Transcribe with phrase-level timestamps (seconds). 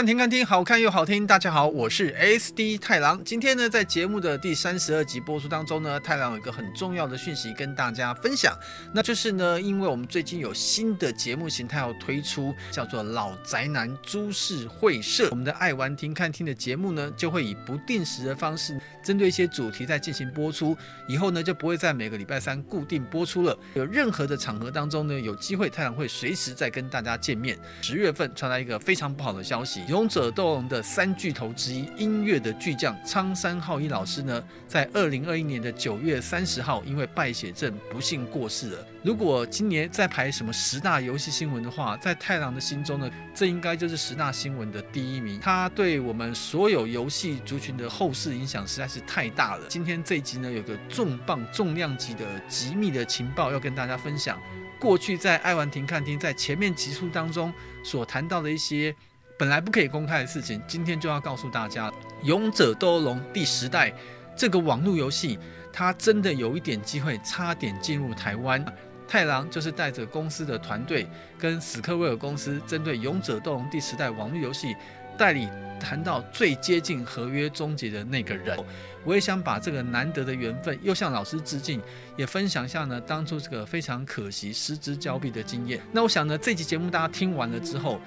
[0.00, 1.26] 玩停看听，好看又好听。
[1.26, 3.22] 大家好，我是 SD 太郎。
[3.22, 8.56] 今天呢，在节目的第三十二集播出当中呢，太郎有一个很重要的讯息跟大家分享，
[8.94, 15.28] 那就是呢，因为我们最近有新的节目形态要推出，叫做老宅男株式会社。
[15.32, 20.74] 我们的爱玩停看听的节目呢，就会以不定时的方式，针对一些主题在进行播出。
[21.06, 23.54] 以后呢，就不会在每个礼拜三固定播出了。
[23.74, 27.58] 有任何的场合当中呢，有机会太郎会随时再跟大家见面。
[27.82, 29.82] 十月份传来一个非常不好的消息。
[29.90, 38.86] 勇者斗龙的三巨头之一，音乐的巨匠苍山浩一老师呢，在二零二一年的九月三十号，因为败血症不幸过世了。
[39.02, 45.40] 如果今年再排什么十大游戏新闻的话，在太郎的心中呢，这应该就是十大新闻的第一名。
[45.40, 49.66] 他对我们所有游戏族群的后世影响实在是太大了。
[49.68, 54.40] 今天这一集呢，有个重磅、重量级的机密的情报要跟大家分享。
[54.78, 58.94] 过去在爱玩亭看听在前面集数当中所谈到的一些。
[59.40, 61.90] 本来不可以公开的事情，今天就要告诉大家，
[62.24, 63.90] 《勇者斗龙》第十代
[64.36, 65.38] 这个网络游戏，
[65.72, 68.62] 它真的有一点机会，差点进入台湾。
[69.08, 74.76] 太郎就是带着公司的团队，跟史克威尔公司针对《勇者斗龙》第十代网络游戏
[75.16, 75.48] 代理
[75.80, 78.58] 谈到最接近合约终结的那个人。
[79.06, 81.80] 我也想把这个难得的缘分，又向老师致敬，
[82.14, 85.80] 也分享一下呢，当初这个非常可惜失之交臂的经验。
[85.92, 87.98] 那我想呢，这期节目大家听完了之后。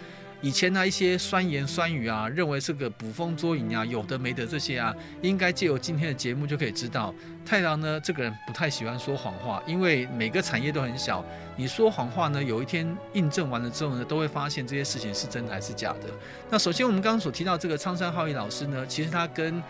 [0.44, 11.24] 以前呢，一些酸言酸语啊，认为是个捕风捉影啊，有的没的这些啊，应该借由今天的节目就可以知道，太郎呢这个人不太喜欢说谎话，因为每个产业都很小，
[11.56, 16.10] 你说谎话呢，有一天印证完了之后呢，都会发现这些事情是真的还是假的。
[16.50, 19.64] 那首先我们刚刚所提到这个苍山浩一老师呢，其实他跟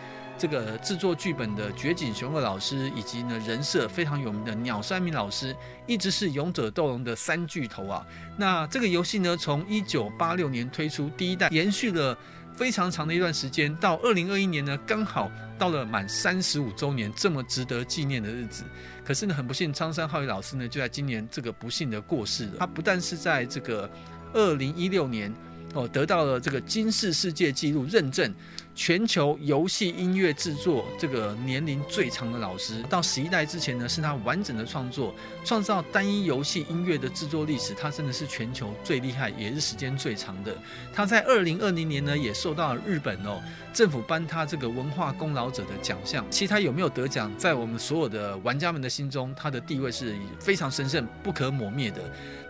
[0.43, 5.55] 这个制作剧本的绝景雄二老师，以及呢人设非常有名的鸟山明老师，
[5.87, 8.05] 一直是勇者斗龙的三巨头啊。
[8.35, 12.17] 那这个游戏呢，从一九八六年推出第一代，延续了
[12.57, 18.65] 非常长的一段时间，到二零二一年呢，刚好到了满三十五周年这么值得纪念的日子。
[19.05, 22.55] 可是呢，很不幸，苍山浩一老师呢，就在今年这个不幸的过世了。
[22.59, 23.89] 他不但是在这个
[24.33, 25.33] 二零一六年
[25.73, 28.35] 哦，得到了这个金氏世界纪录认证。
[28.75, 35.13] 全球游戏音乐制作这个年龄最长的老师，到十一代之前呢，是他完整的创作，
[35.45, 40.55] 创造单一游戏音乐的制作历史，他真的是全球最厉害，也是时间最长的。
[40.91, 43.39] 他在二零二零年呢，也受到了日本哦
[43.71, 46.25] 政府颁他这个文化功劳者的奖项。
[46.31, 52.01] 其实他有没有得奖，在我们所有的玩家们的心中，他的地位是非常神圣、不可磨灭的。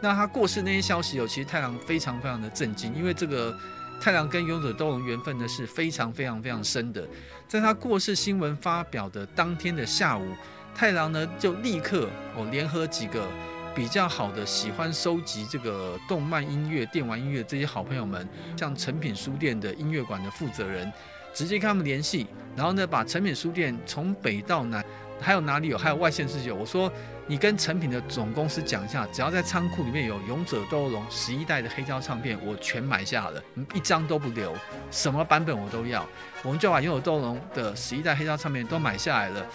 [0.02, 3.54] 那他过世那些消息哦，其实太郎非常非常的震惊，因为这个。
[4.03, 7.08] 太郎跟勇者斗龙缘分呢是非常非常非常深的，
[7.47, 10.28] 在他过世新闻发表的当天的下午，
[10.75, 13.25] 太郎呢就立刻哦联合几个
[13.74, 18.28] 比较好的喜欢收集这个动漫音乐、电玩音乐这些好朋友们，
[18.58, 20.92] 像诚品书店的音乐馆的负责人，
[21.34, 22.28] 直接跟他们联系，
[22.58, 24.84] 然后呢把诚品书店从北到南
[25.24, 26.92] 还有哪里有，还有外县市有，我说。
[27.26, 33.42] 你跟成品的总公司讲一下，只要在仓库里面有《勇者斗龙》十一代的黑胶唱片，我全买下了，
[33.74, 34.54] 一张都不留，
[34.92, 36.06] 什么版本我都要。
[36.44, 39.46] 我们就把《勇者斗龙》的十一代黑胶唱片都买下来了，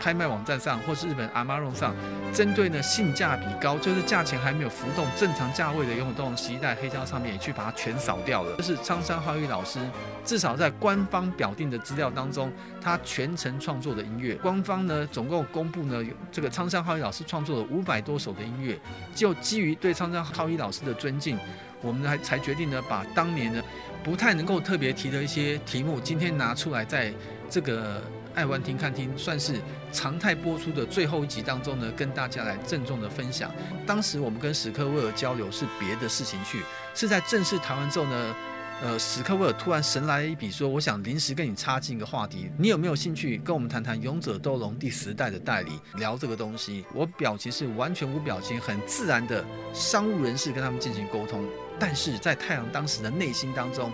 [0.00, 1.94] 拍卖网站上或是日本 Amazon 上，
[2.32, 8.54] 针对呢性价比高，就是价钱还没有浮动正常价位的《勇者斗龙》十一代黑胶唱片，也去把它全扫掉了。
[8.56, 9.78] 这是苍山浩一老师
[10.24, 12.50] 至少在官方表定的资料当中，
[12.80, 14.34] 他全程创作的音乐。
[14.36, 18.78] 官方呢总共公布呢这个苍山浩一老师创作了五百多首的音乐，
[19.14, 21.38] 就基于对苍山浩一老师的尊敬，
[21.80, 23.62] 我们还才决定呢把当年呢。
[24.04, 27.12] 不太能够特别提的一些题目，今天拿出来，在
[27.50, 28.00] 这个
[28.32, 29.60] 爱玩听看听算是
[29.92, 33.52] 常态播出的最后一集当中呢，跟大家来郑重的分享。
[33.86, 36.62] 当时我们跟史克威尔交流是别的事情去，
[36.94, 38.34] 是在正式谈完之后呢，
[38.80, 49.44] 呃，史克威尔突然神来一笔，说：“我想临时跟你插进一个话题，你有没有兴趣跟我们谈谈《勇者斗龙》第十代的代理，聊这个东西？”我表情是完全无表情，很自然的
[49.74, 51.44] 商务人士跟他们进行沟通。
[51.80, 53.90] 但是在太阳当时的内心当中，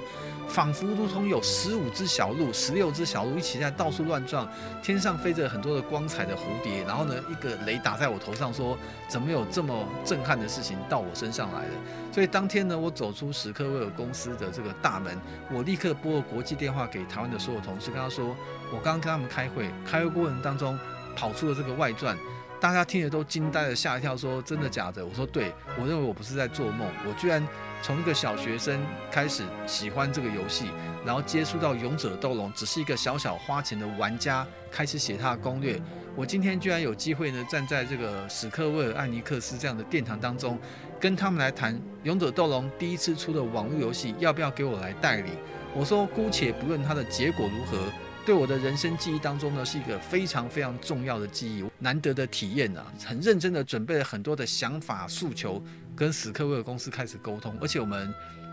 [0.49, 4.49] 仿佛如同有十五只小鹿、十六只小鹿一起在到处乱撞，
[4.83, 11.75] 天上飞着很多的光彩的蝴蝶，然后呢，一个雷打在我头上，说怎么有这么震撼的事情到我身上来了？
[12.13, 15.19] 所以当天呢，我走出史克威尔公司的这个大门，
[15.51, 18.37] 我立刻拨了国际电话给台湾的所有同事，跟他说，
[18.73, 20.79] 我刚刚跟他们开会，开会过程当中
[21.17, 22.17] 跑出了这个外传。
[22.61, 25.05] 大家听了都惊呆了，吓一跳，说真的假的？
[25.05, 27.47] 我说对，我认为我不是在做梦，我居然
[27.85, 30.71] 从一个小学生开始喜欢这个游戏，
[31.05, 35.79] 然后接触到勇者斗龙，只是一个小小花钱的玩家，开始写他的攻略。
[36.17, 40.59] 我今天居然有机会呢，站在这个史克威尔艾尼克斯这样的殿堂当中，
[40.99, 45.33] 跟他们来谈勇者斗龙第一次出的网络游戏，要不要给我来代理？
[45.75, 47.93] 我说姑且不论它的结果如何。
[48.25, 52.83] 对我的人生记忆当中呢，是一个非常非常重要的记忆，难得的体验啊！
[53.05, 55.63] 很认真的准备了很多的想法诉求，
[55.97, 58.13] 跟史克威尔公司开始沟通，而且我们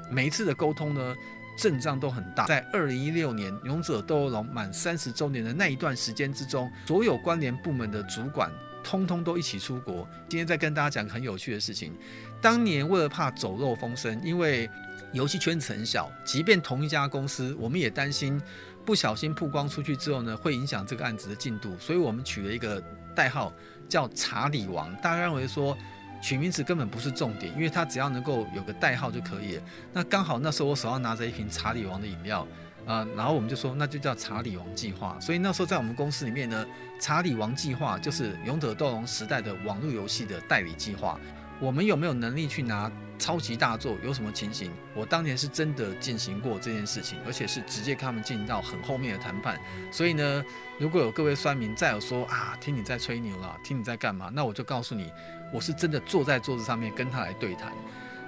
[0.10, 1.16] 每一次的沟通呢，
[1.58, 2.46] 阵仗都很大。
[2.46, 8.52] 在二零一六年《勇者斗恶龙》满三十周年的那一段时间之中，所有关联部门的主管
[8.84, 10.08] 通通都一起出国。
[10.30, 11.94] 今天再跟大家讲个很有趣的事情，
[12.42, 14.70] 当年为了怕走漏风声，因为
[15.14, 18.42] 游戏圈子很小，即便同一家公司，我们也担心。
[18.84, 22.82] 不小心曝光出去之后呢，会影响这个案子的进度，所以我们取了一个
[23.16, 23.54] 代号
[23.88, 24.92] 叫“查理王”。
[25.04, 25.78] 大家认为说
[26.22, 29.60] 取名字根本不是重点，因为它只要能够有个代号就可以。
[29.92, 32.48] 那刚好那时候我手上拿着一瓶查理王的饮料，
[32.86, 35.20] 呃，然后我们就说那就叫查理王计划。
[35.20, 36.66] 所以那时候在我们公司里面呢，
[37.00, 41.20] 查理王计划就是勇者斗龙时代的网络游戏的代理计划。
[41.60, 42.92] 我们有没有能力去拿？
[43.20, 44.72] 超级大作有什么情形？
[44.96, 49.60] 我当年是真的进行过这件事情，而且是直接跟他们进行到很后面的谈判。
[49.92, 50.44] 所以呢，
[50.80, 55.12] 如果有各位酸民再有说啊，听你在吹牛了，听你在干嘛，那我就告诉你，
[55.52, 57.72] 我是真的坐在桌子上面跟他来对谈。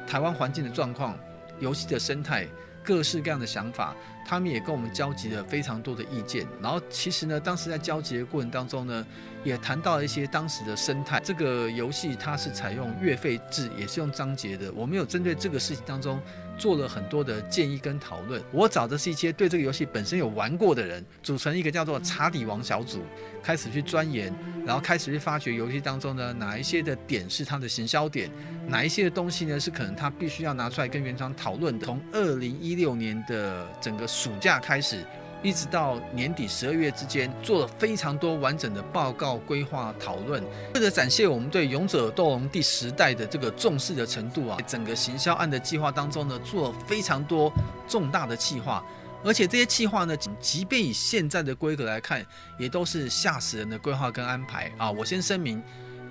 [0.06, 1.18] 台湾环境的状况，
[1.60, 2.48] 游戏的生态。
[2.86, 6.46] 各式各样的想法，他们也跟我们交集了非常多的意见。
[6.62, 9.08] 然后，其实呢，当时在交集的过程当中呢，
[9.42, 11.18] 也谈到了一些当时的生态。
[11.24, 14.70] 这个游戏它是采用月费制，也是用章节的。
[14.74, 16.22] 我们有针对这个事情当中
[16.58, 18.42] 做了很多的建议跟讨论。
[18.52, 23.02] 我找的是一些对这个游戏本身有玩过的人，组成一个叫做查底王小组，
[23.42, 24.34] 开始去钻研，
[24.66, 28.30] 然后开始去发掘游戏当中呢哪一些的点是它的行销点，
[28.68, 31.86] 哪一些的东西呢是可能他必须要拿出来跟原厂讨论的。
[31.86, 35.04] 从二零一六年的整个暑假开始，
[35.44, 40.42] 一直到年底十二月之间，做了非常多完整的报告、规划、讨论，
[40.74, 47.52] 为了展现我们对《勇者斗龙》第十代的这个重视的程度啊，整个行销案的计划当中呢，做了非常多
[47.88, 48.82] 重大的计划，
[49.22, 52.26] 而且这些计划呢，即便以现在的规格来看，
[52.58, 54.90] 也都是吓死人的规划跟安排啊！
[54.90, 55.62] 我先声明。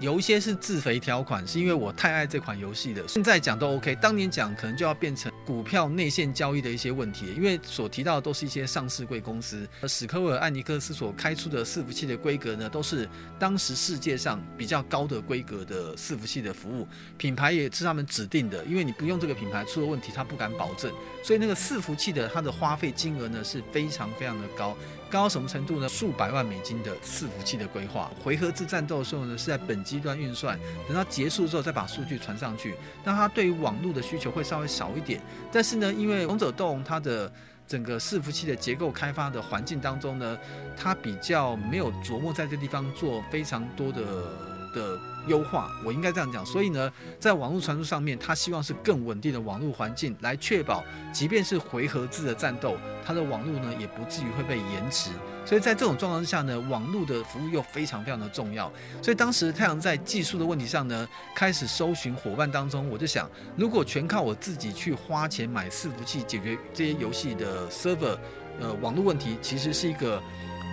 [0.03, 3.07] 有一些是自肥条款，是因为我太爱这款游戏了。
[3.07, 9.65] 现在讲都 OK，当年讲可能就要变成股票内线交易的一些问题，因为所提到的都是一些上市贵公司。
[9.81, 13.09] 而史克威尔艾尼克斯所开出的伺服器的规格呢，都是
[13.39, 20.93] 当时世界上比较高的规格的伺服器的服务，品牌也是他们指定的，因为你不用这个品牌出了问题，他不敢保证。
[21.23, 24.77] 所以那个伺服器的它的花费金额呢是非常非常的高。
[25.13, 25.87] 高到什么程度呢？
[25.87, 32.75] 数百万美金的伺服器的规划，回合制战斗的时候呢，是在本机端运算，等到结束之后再把数据传上去。
[33.05, 35.21] 那它对于网络的需求会稍微少一点，
[35.53, 37.31] 但是呢，因为勇者斗龙它的
[37.69, 40.39] 整个伺服器的结构开发的环境当中呢，
[40.75, 44.03] 它比较没有琢磨在这地方做非常多的
[44.75, 44.99] 的。
[45.27, 46.45] 优化，我应该这样讲。
[46.45, 55.11] 所以呢，在网络传输上面，他希望是更稳定的网络环境，来确保即便是回合制的战斗，它的网络呢也不至于会被延迟。
[55.45, 58.73] 所以在这种状况之下呢，网络的服务又非常非常的重要。
[59.03, 68.17] 所以当时太阳在技术的问题上呢，开始搜寻伙伴当中，我就想，如果全靠我自己去花钱买伺服器解决这些游戏的 server，
[68.61, 70.23] 呃，网络问题，其实是一个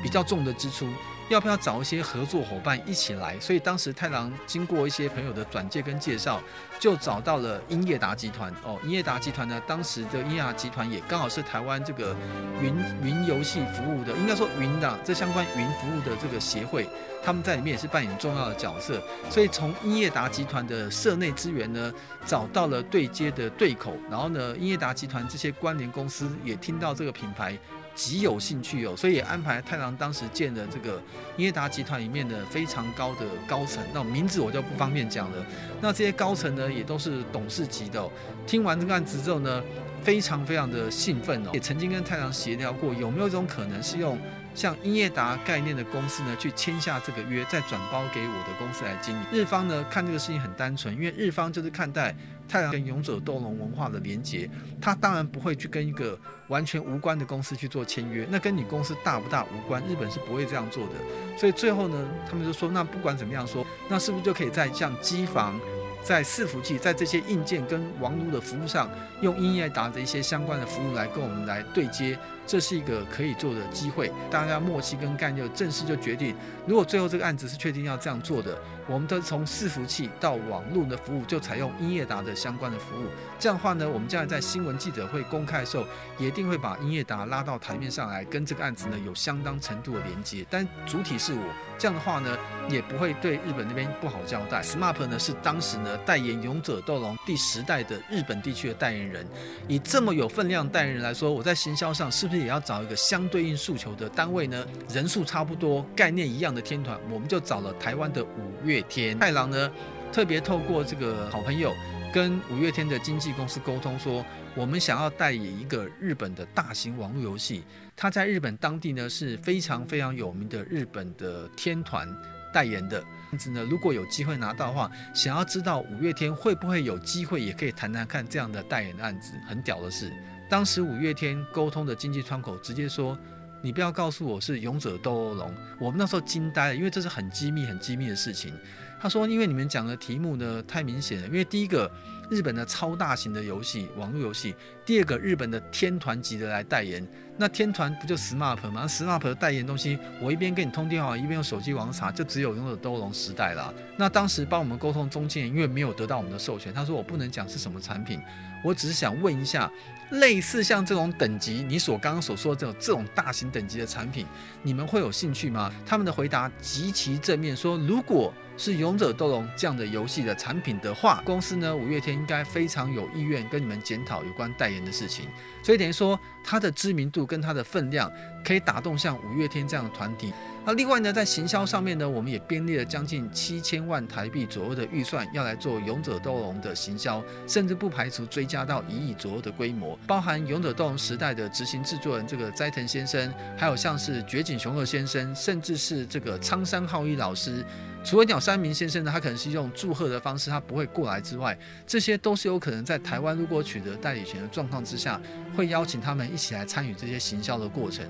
[0.04, 0.88] 比较重的支出。
[1.30, 3.40] 要不要找一些合作伙伴一起来？
[3.40, 6.42] 所以当时太郎经过一些朋友的转介跟介绍，
[6.80, 8.52] 就找到了英业达集团。
[8.64, 12.16] 哦，英业达集团呢，当时的英业达集团也刚好是台湾这个
[12.62, 16.88] 云云游戏服务的，应该说云的这相关云服务的这个协会，
[17.24, 19.02] 他们在里面也是扮演重要的角色。
[19.30, 21.94] 所以从英业达集团的社内资源呢，
[22.26, 27.58] 找到了对接的对口，然后呢，英业达集团这些关联公司也听到这个品牌。
[27.96, 31.02] 极有兴趣哦，所以也安排太郎当时建的这个
[31.36, 35.46] 英业达集团里面的非常高的高层，那名字我就不方便讲了。
[35.82, 38.10] 那这些高层呢，也都是董事级的。
[38.46, 39.62] 听完这个案子之后呢，
[40.04, 44.18] 非常非常的兴奋哦，也曾经跟太阳协调过，有没有一种可能是用
[44.56, 49.22] 像英业达概念的公司呢，去签下这个约，再转包给我的公司来经营。
[49.32, 52.16] 日方呢，看这个事情很单纯，因为日方就是看待。
[52.50, 54.50] 太阳跟勇者斗龙文化的连结，
[54.82, 60.94] 他当然不会去跟一个完全无关的公司去做签约，那跟你公司大不大无关，日本是不会这样做的。
[61.38, 65.60] 所以最后呢，他们就说，那不管怎么样说，那是不是就可以在像机房、
[66.04, 68.90] 在伺服器、在这些硬件跟网络的服务上，
[69.22, 72.18] 用英业达的一些相关的服务来跟我们来对接，
[72.50, 76.36] 这是一个可以做的机会，大家默契跟干就正式就决定。
[76.66, 83.06] 如果最后这个案子是确定要这样做的，我们都从伺服器到网络的服务就采用英业达的相关的服务。
[83.38, 85.86] 这样的话呢，我们将来在新闻记者会公开的时候，
[86.18, 90.44] 也一定会把英业达拉到台面上来，跟这个案子呢有相当程度的连接。
[90.50, 91.44] 但主体是我，
[91.78, 92.36] 这样的话呢，
[92.68, 94.64] 也不会对日本那边不好交代。
[94.64, 99.24] SMAP 呢是当时呢代言《勇者斗龙》第十代的日本地区的代言人，
[99.68, 104.66] 以这么有分量代言人来说，我在行销上是不是也要找一个相对应诉求的单位呢？
[104.90, 109.18] 人数差不多、概念一样的天团，我们就找了台湾的五月天。
[109.20, 109.72] 太郎呢，
[110.12, 111.74] 特别透过这个好朋友
[112.14, 117.64] 跟五月天的经纪公司沟通说，我们想要代言一个日本的大型网络游戏，
[117.96, 122.08] 他在日本当地呢是非常非常有名的日本的天团
[122.54, 123.04] 代言的。
[123.32, 129.34] 因此呢，如果有机会拿到的话，想要知道五月天会不会有机会，也可以谈谈看这样的代言的案子。
[129.48, 130.12] 很屌的是，
[130.50, 133.18] 当时五月天沟通的经济窗口直接说。
[133.62, 138.54] 你不要告诉我是勇者斗恶龙，我们那时候惊呆了，因为这是很机密、很机密的事情。
[139.02, 141.92] 他说，因为你们讲的题目呢太明显了，因为第一个
[142.30, 144.54] 日本的超大型的游戏，网络游戏；
[144.86, 147.06] 第二个日本的天团级的来代言，
[147.38, 153.74] 那天团不就 SMAP 吗？SMAP 代言东西，我一边跟你通电话，一边用手机网查，就只有勇者斗恶龙时代了。
[153.98, 158.22] 那当时帮我们沟通中间，因为没有得到我们的授权，他说我不能讲是什么产品，
[158.64, 159.70] 我只是想问一下。
[160.12, 164.26] 类似像这种等级，你所刚刚所说的这种这种大型等级的产品，
[164.64, 165.72] 你们会有兴趣吗？
[165.86, 175.26] 他们的回答极其正面，说如果是勇者斗龙这样的游戏的产品的话，公司呢五月天应该非常有意愿跟你们检讨有关代言的事情。
[175.64, 178.12] 所以等于说，它的知名度跟它的分量
[178.44, 180.34] 可以打动像五月天这样的团体。
[180.66, 197.66] 那另外呢，在行销上面呢，我们也编列了将近七千万台币左右的预算，要来做《勇者斗龙》的行销，甚至不排除追加到一亿左右的规模，包含《勇者斗龙》时代的执行制作人这个斋藤先生，还有像是绝井雄二先生，甚至是这个苍山浩一老师。
[198.04, 205.22] 除了鸟山明先生呢，他可能是用祝贺的方式，他不会过来之外，这些都是有可能在台湾如果取得代理权的状况之下，
[205.56, 208.06] 会邀请他们一起来参与这些行销的过程。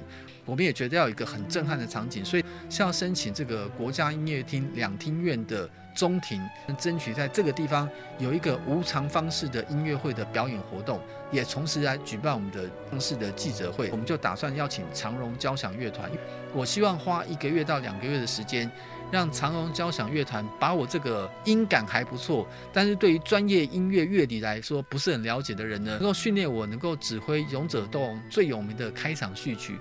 [0.46, 6.42] 我们也觉得要有一个很震撼的场景，所以是要申请这个国家音乐厅两厅院的中庭，
[6.78, 11.00] 争取在这个地方有一个无偿方式的音乐会的表演活动，
[11.32, 13.92] 也同时来举办我们的方式的记者会。
[13.92, 16.10] 我们就打算邀请长荣交响乐团，
[16.54, 18.72] 我希望花一个月到两个月的时间，
[19.12, 29.78] 让长荣交响乐团把我这个音感还不错，但是对于专业音乐乐理来说不是很了解的人呢，能够训练我能够指挥《勇者斗龙》最有名的开场序曲。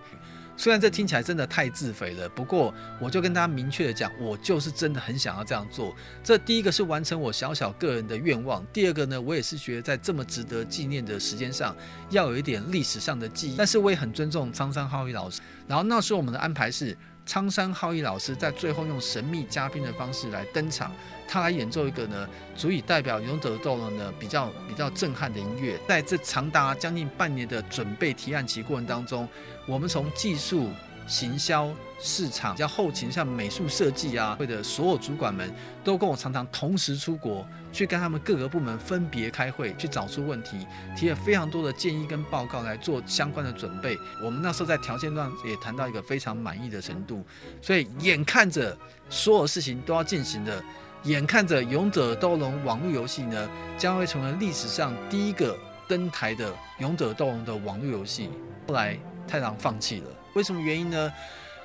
[0.60, 5.94] 虽然这听起来真的太自肥了，不过我就跟大家明确的讲，我就是真的很想要这样做。
[6.24, 11.76] 这第一个是完成我小小个人的愿望，第二个呢，我也是觉得在这么值得纪念的时间上，
[12.10, 13.56] 要有一点历史上的记忆。
[13.56, 15.40] 但是我也很尊重苍山浩宇老师。
[15.68, 16.96] 然后那时候我们的安排是，
[17.28, 20.90] 苍山浩一老师在最后用神秘嘉宾的方式来登场，
[21.28, 25.78] 他来演奏一个呢，足以代表勇者斗龙呢比较比较震撼的音乐。
[25.86, 29.28] 在这长达将近半年的准备提案期过程当中。
[29.66, 30.70] 我们从技术、
[31.08, 43.98] 行销、市场，加后勤，像美术设计啊，会的所有主管们都跟我常常同时出国，去跟他们各个部门分别开会，去找出问题，提了非常多的建议跟报告来做相关的准备。
[44.22, 47.24] 我们那时候在条件上也谈到一个非常满意的程度，
[47.62, 48.76] 所以眼看着
[49.08, 50.62] 所有事情都要进行的，
[51.04, 53.48] 眼看着《勇者斗龙》网络游戏呢，
[53.78, 58.28] 将会成为历史上第一个登台的《勇者斗龙》的网络游戏。
[58.66, 58.98] 后来。
[59.30, 60.06] 太郎放弃了，
[60.38, 61.12] 为什么原因呢？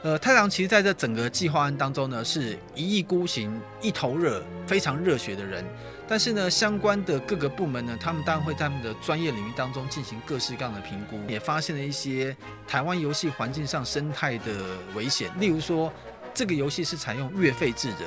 [0.02, 5.64] 呃，太郎其实在这整个计划案当中呢，是一意孤行、一头热、非常热血的人。
[6.08, 12.36] 但是呢，相关的各个部门呢，他们当然会在他们的专业领域当中进行各式各样的评估，也发现了一些
[12.68, 15.30] 台湾游戏环境上生态的危险。
[15.40, 15.94] 例如说，
[16.34, 18.00] 这个游戏是采用月费制的，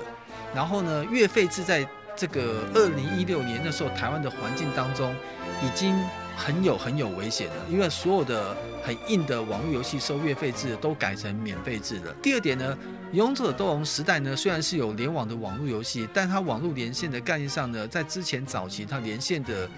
[0.53, 5.15] 然后呢，月费制在这个二零一六年的时候，台湾的环境当中
[5.63, 5.97] 已经。
[6.37, 12.13] 很有很有危险的，因为所有的很硬的网络游戏收月费制都改成免费制的。
[12.23, 12.77] 第二点呢，
[13.13, 19.69] 勇者斗龙时代呢，虽然是有联网的网络游戏，但它网络连线的概念上呢，在之前早期它连线的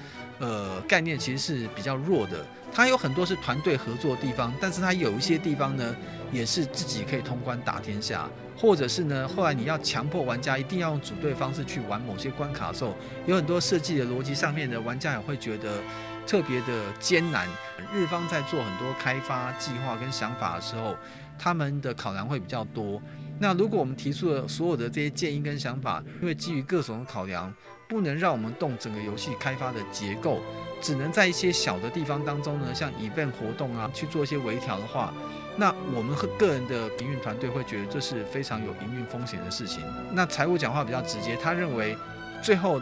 [0.41, 2.45] 呃概念其实是比较弱的。
[2.73, 5.95] 它有很多是团队合作的地方，但是它有一些地方呢，
[6.33, 12.95] 也是自己可以通关打天下，或者是呢，后来你要强迫玩家一定要用组队方式去玩某些关卡的时候，
[13.27, 15.81] 有很多设计的逻辑上面的玩家也会觉得。
[16.29, 17.49] 特别的艰难，
[17.91, 20.95] 日方在做很多开发计划跟想法的时候，
[21.39, 23.01] 他们的考量会比较多。
[23.41, 27.51] 那如果我们提出了所有的这些建议跟想法，因为基于各种的考量，
[27.89, 30.43] 不能让我们动整个游戏开发的结构，
[30.83, 35.15] 只能在一些小的地方当中呢，像 event 活动啊去做一些微调的话，
[35.57, 39.83] 那我们和个人的营运团队会觉得这是非常有营运风险的事情。
[40.13, 41.97] 那财务讲话比较直接，他认为
[42.43, 42.79] 最后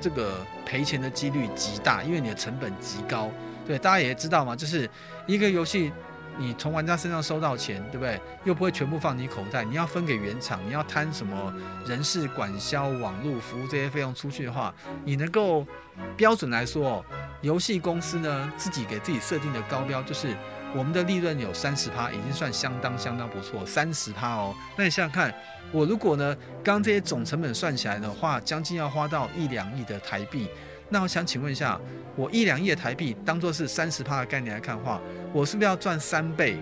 [0.00, 3.30] 这个赔钱的几率极大，因为你的成本极高。
[3.66, 4.88] 对，大家也知道嘛，就是
[5.26, 5.92] 一个游戏。
[6.38, 8.20] 你从玩家身上收到钱，对不对？
[8.44, 11.50] 又不会全部放你口袋，你要分给原厂，你要摊什么
[11.86, 15.66] 人事、管销、网络服务这些费用出去的话，你能够
[16.14, 17.02] 标准来说，
[17.40, 20.36] 游戏公司呢自己给自己设定的高标就是
[20.76, 24.54] 我们的利润有三十趴，已经算相当相当不错，三十趴哦。
[24.76, 25.34] 那你想想看，
[25.72, 30.48] 我如果呢，刚这些总成本算起来的话，将近要花到一两亿的台币。
[30.90, 31.80] 那我想请问一下，
[32.14, 35.00] 我一两亿的台币当做是三十趴的概念来看的话，
[35.32, 36.58] 我是不是要赚三倍？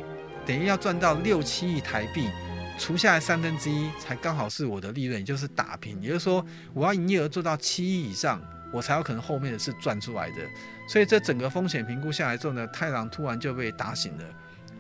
[0.47, 2.29] 等于要赚到六七亿台币，
[2.79, 6.01] 除下来三分之一才刚好是我的利润，也就是打平。
[6.01, 8.41] 也就是说，我要营业额做到七亿以上，
[8.75, 10.43] 我才有可能后面的是赚出来的。
[10.89, 14.25] 所以这整个风险评估下来之后呢，太郎突然就被打醒了。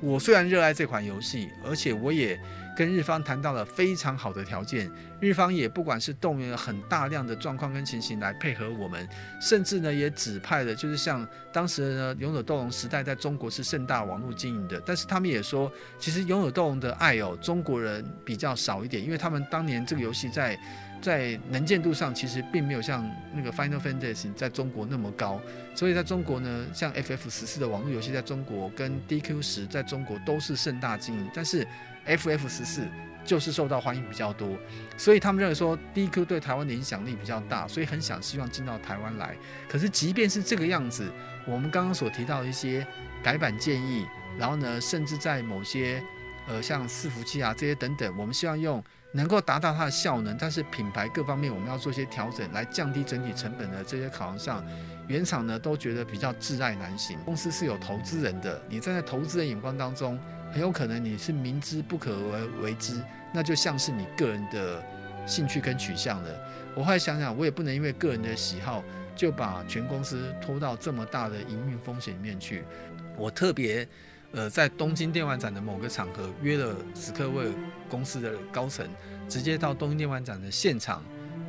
[0.00, 2.38] 我虽然热爱这款游戏，而且我也。
[2.76, 9.08] 跟日方谈到了非常好的条件，日方也不管是动员了很大量的状况跟情形来配合我们，
[9.40, 15.70] 甚至呢也指派了，就是像当时呢《勇者斗龙》时代在中国是盛大网络经营的，但是他们也说，
[16.00, 20.58] 其实《勇者斗龙》的爱哦，中国人比较少一点，因为他们当年这个游戏在
[21.04, 25.40] 在能见度上其实并没有像那个《Final Fantasy》在中国那么高，
[25.74, 31.66] 所以在中国呢，像 FF 十四的网络游戏在中国跟 DQ 十在中国都是盛大经营，但是。
[32.06, 32.86] FF 十四
[33.24, 34.46] 就是受到欢迎比较多，
[34.98, 39.34] 所以他们认为说 DQ 对台湾的影响力比较大，所以很想希望进到台湾来。
[39.66, 41.10] 可是即便是这个样子，
[41.46, 42.86] 我们刚刚所提到的一些
[43.22, 44.04] 改版建议，
[44.38, 46.02] 然后呢，甚至在某些
[46.48, 48.82] 呃像伺服器啊这些等等，我们希望用
[49.12, 54.64] 能够达到它的效能，但是品牌各方面我们要做一些调整，来降低整体成本的这些考量上，
[55.08, 57.18] 原厂呢都觉得比较挚爱难行。
[57.24, 60.18] 公司是有投资人的，你站在投资人眼光当中。
[60.52, 64.80] 很有可能你是明知不可为为之，那就像是你个人的
[65.26, 66.30] 兴趣跟取向了。
[66.76, 68.80] 我后来想想，我也不能因为个人的喜好
[69.16, 72.62] 就把全公司拖到这么大的营运风险里面去。
[73.16, 73.84] 我特别
[74.34, 77.52] 呃在东京电玩展的某个场合约了史克威尔
[77.88, 78.86] 公司的高层，
[79.28, 81.02] 直接到东京电玩展的现场，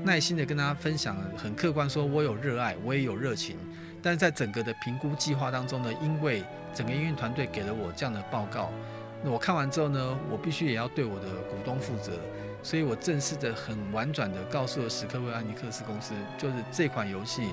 [0.03, 3.57] 耐心的跟大家分享，很客观说，我有热爱，我也有热情，
[4.01, 8.71] 但是在整个的评估计划当中呢，因为整个营运团队给了我这样的报告。
[9.23, 12.11] 那我看完之后呢，我必须也要对我的股东负责，
[12.61, 17.49] 所以我正式的、很婉转的告诉了史克威尔艾尼克斯公司，就是这款游戏，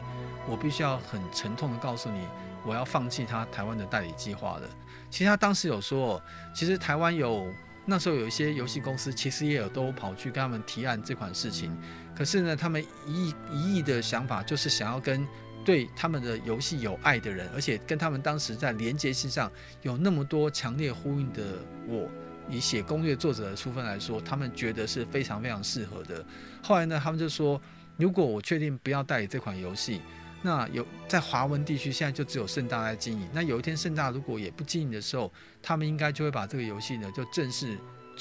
[0.47, 2.27] 我必须要很沉痛的告诉你，
[2.67, 4.69] 我要放弃他台湾的代理计划了。
[5.13, 6.21] 其实他当时有说，
[6.53, 7.47] 其实台湾有
[7.87, 11.71] 那时候有一些游戏公司，其实也有都跑去跟他们提案这款事情，
[12.17, 15.25] 可是呢，他们一意一意的想法就是想要跟。
[15.65, 19.49] 对他们的游戏有爱的人，而且跟他们当时在连接性上
[19.83, 21.41] 有那么多强烈呼应的
[21.87, 22.09] 我，
[22.49, 26.25] 以写攻略作者的出分来说，他们觉得是非常非常适合的。
[26.65, 27.63] 后来呢，他们就说，
[27.97, 30.01] 如果我确定不要代理这款游戏，
[30.43, 33.29] 那有在华文地区现在就只有盛大在经营。
[33.33, 37.79] 那有一天盛大如果也不经营的时候，他们应该就会把这个游戏呢就正式。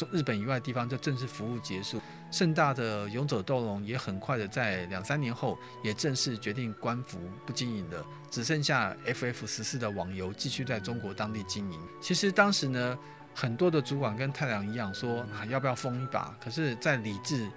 [0.09, 11.79] 日本以外的地方就正式服务结束，盛大的勇者斗龙也很快的在两三年后也正式决定关服不经营了，只剩下 FF 十四的网游继续在中国当地经营。
[11.99, 12.97] 其实当时呢，
[13.35, 16.33] 很多的主管跟太郎一样说啊，要不要疯一把？
[16.41, 17.47] 可是，在理智。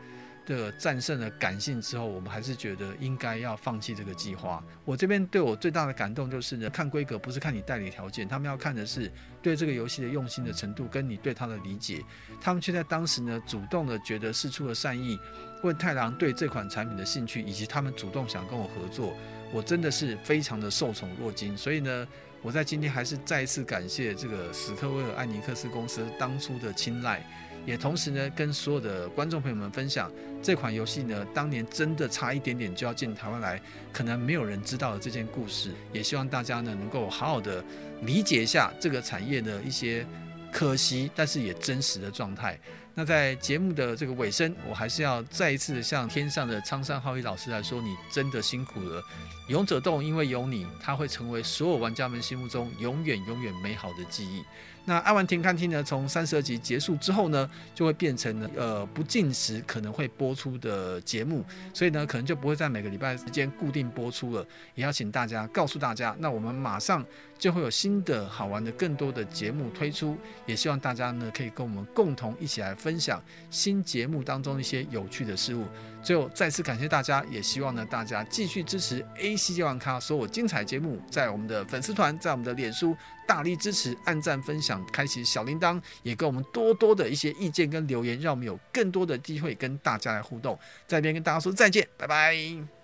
[0.46, 4.62] 的战胜了感性之后，我们还是觉得应该要放弃这个计划。
[4.84, 9.10] 我这边对我最大的感动就是呢，看规格不是看你代理条件，他们要看的是
[9.42, 12.02] 对这个游戏的用心的程度跟你对它的理解。
[12.40, 15.18] 他们却在当时呢，主动的觉得释出了善意，
[15.62, 19.16] 问太郎对这款产品的兴趣，以及他们主动想跟我合作，
[19.52, 21.56] 我真的是非常的受宠若惊。
[21.56, 22.06] 所以呢，
[22.42, 27.24] 我在今天还是再一次感谢这个史克威尔艾尼克斯公司当初的青睐。
[27.66, 30.10] 也同时呢，跟所有的观众朋友们分享
[30.42, 33.60] 这款游戏呢，当年真的差一点点就要进台湾来，
[33.92, 35.72] 可能没有人知道的这件故事。
[35.92, 37.64] 也希望大家呢，能够好好的
[38.02, 40.06] 理解一下这个产业的一些
[40.52, 42.58] 可惜，但是也真实的状态。
[42.96, 49.02] 那在节目的这个尾声，我还是要再一次向天上的苍山浩一老师来说，你真的辛苦了。
[49.48, 54.44] 勇者洞因为有你，它会成为所有玩家们心目中永远永远美好的记忆。
[54.86, 61.42] 那爱玩停看厅呢，从三十二集结束之后呢，就会变成了呃不定时可能会播出的节目，
[61.72, 64.46] 所以呢，可能就不会在每个礼拜时间固定播出了。
[64.74, 67.02] 也要请大家告诉大家，那我们马上
[67.38, 75.64] 就会有新的好玩的更多的节目推出，也希望大家呢可以跟我们共同一起来分享新节目当中一些有趣的事物。
[76.04, 82.94] 最后再次感谢大家，也希望呢大家继续支持 AC 健玩咖所有精彩节目，在我们的粉丝团，在我们的脸书
[83.26, 90.58] 大力支持，按赞分享，开启小铃铛，也给我们多多的一些意见跟留言，让我们有更多的机会跟大家来互动。
[90.86, 92.83] 在这边跟大家说再见，拜拜。